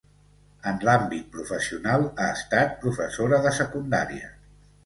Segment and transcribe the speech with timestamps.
[0.71, 4.33] En l'àmbit professional, ha estat professora de secundària.